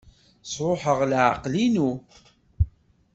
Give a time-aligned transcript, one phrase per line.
[0.51, 1.89] Sṛuḥeɣ leɛqel-inu.